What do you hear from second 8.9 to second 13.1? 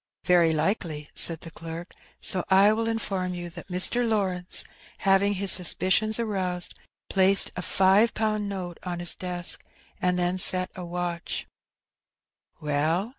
his desk, and then set a watch ^" "Well?"